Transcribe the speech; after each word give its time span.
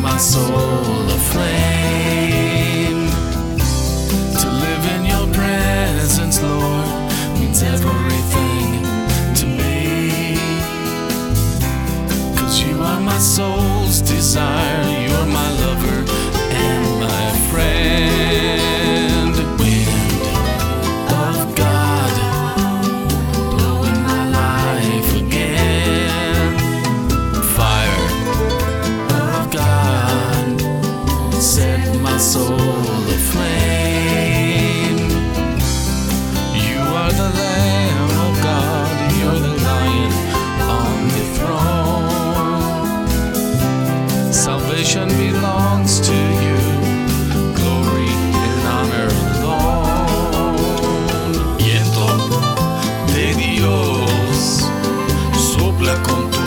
my 0.00 0.16
soul 0.16 1.10
aflame. 1.10 1.48
To 4.40 4.48
live 4.64 4.84
in 4.94 5.04
your 5.06 5.26
presence, 5.34 6.40
Lord, 6.42 6.86
means 7.38 7.62
everything 7.62 8.84
to 9.34 9.46
me. 9.46 10.36
Cause 12.36 12.60
you 12.62 12.80
are 12.80 13.00
my 13.00 13.18
soul's 13.18 14.00
desire. 14.00 14.97
Salvation 44.88 45.32
belongs 45.32 46.00
to 46.00 46.14
you, 46.14 46.56
glory 47.54 48.08
and 48.44 48.60
honor 48.72 49.10
alone. 49.34 50.56
Viento 51.58 52.06
de 53.12 53.26
Dios, 53.34 54.64
con 56.06 56.30
tu 56.30 56.37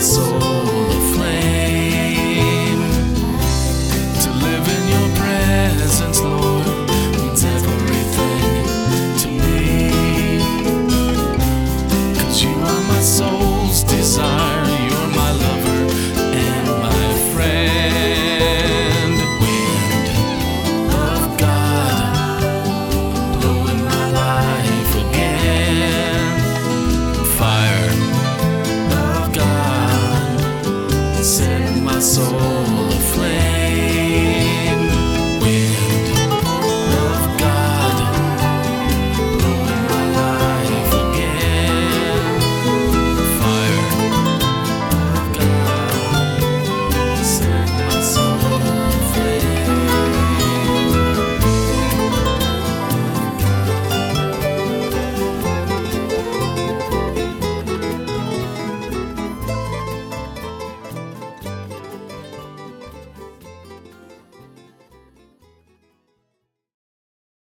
passou. 0.00 0.39
of 32.62 33.04
flame. 33.14 33.49